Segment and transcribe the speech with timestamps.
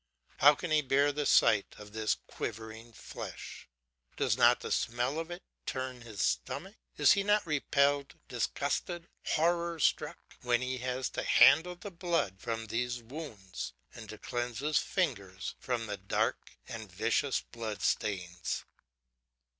[0.37, 3.67] how can he bear the sight of this quivering flesh?
[4.17, 6.73] does not the very smell of it turn his stomach?
[6.97, 12.65] is he not repelled, disgusted, horror struck, when he has to handle the blood from
[12.65, 18.65] these wounds, and to cleanse his fingers from the dark and viscous bloodstains?